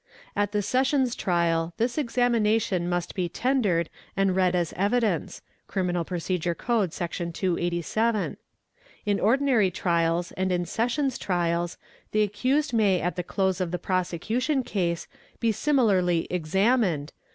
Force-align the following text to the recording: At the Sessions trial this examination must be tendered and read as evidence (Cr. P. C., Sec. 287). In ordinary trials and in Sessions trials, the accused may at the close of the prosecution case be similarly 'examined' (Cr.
At 0.35 0.51
the 0.51 0.63
Sessions 0.63 1.13
trial 1.13 1.75
this 1.77 1.95
examination 1.95 2.89
must 2.89 3.13
be 3.13 3.29
tendered 3.29 3.87
and 4.17 4.35
read 4.35 4.55
as 4.55 4.73
evidence 4.73 5.43
(Cr. 5.67 5.81
P. 5.83 6.19
C., 6.19 6.41
Sec. 6.41 7.11
287). 7.31 8.37
In 9.05 9.19
ordinary 9.19 9.69
trials 9.69 10.31
and 10.31 10.51
in 10.51 10.65
Sessions 10.65 11.19
trials, 11.19 11.77
the 12.13 12.23
accused 12.23 12.73
may 12.73 12.99
at 12.99 13.15
the 13.15 13.21
close 13.21 13.61
of 13.61 13.69
the 13.69 13.77
prosecution 13.77 14.63
case 14.63 15.07
be 15.39 15.51
similarly 15.51 16.25
'examined' 16.31 17.13
(Cr. 17.15 17.29